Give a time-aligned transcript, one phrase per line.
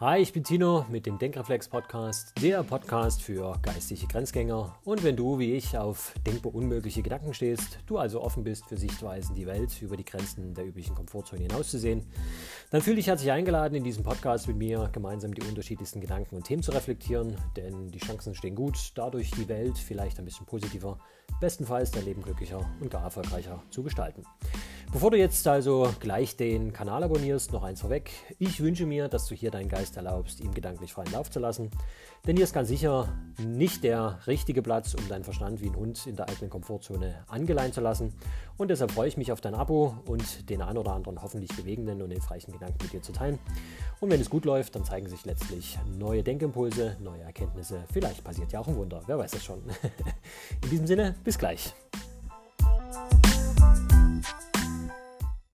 [0.00, 4.74] Hi, ich bin Tino mit dem Denkreflex Podcast, der Podcast für geistige Grenzgänger.
[4.82, 8.78] Und wenn du wie ich auf denkbar unmögliche Gedanken stehst, du also offen bist für
[8.78, 12.06] Sichtweisen, die Welt über die Grenzen der üblichen Komfortzone hinauszusehen,
[12.70, 16.44] dann fühle dich herzlich eingeladen, in diesem Podcast mit mir gemeinsam die unterschiedlichsten Gedanken und
[16.44, 20.98] Themen zu reflektieren, denn die Chancen stehen gut, dadurch die Welt vielleicht ein bisschen positiver,
[21.42, 24.24] bestenfalls dein Leben glücklicher und gar erfolgreicher zu gestalten.
[24.92, 28.10] Bevor du jetzt also gleich den Kanal abonnierst, noch eins vorweg.
[28.40, 31.70] Ich wünsche mir, dass du hier deinen Geist erlaubst, ihm gedanklich freien Lauf zu lassen.
[32.26, 33.08] Denn hier ist ganz sicher
[33.38, 37.72] nicht der richtige Platz, um deinen Verstand wie ein Hund in der eigenen Komfortzone angeleint
[37.72, 38.12] zu lassen.
[38.56, 42.02] Und deshalb freue ich mich auf dein Abo und den ein oder anderen hoffentlich bewegenden
[42.02, 43.38] und hilfreichen Gedanken mit dir zu teilen.
[44.00, 47.84] Und wenn es gut läuft, dann zeigen sich letztlich neue Denkimpulse, neue Erkenntnisse.
[47.92, 49.62] Vielleicht passiert ja auch ein Wunder, wer weiß das schon.
[50.64, 51.74] In diesem Sinne, bis gleich.